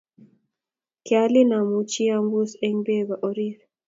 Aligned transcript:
Kialin 1.05 1.51
amuchi 1.59 2.03
ambus 2.17 2.51
eng 2.65 2.79
peko 2.85 3.15
oriit 3.27 3.59